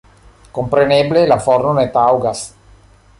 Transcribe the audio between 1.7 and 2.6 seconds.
ne taŭgas.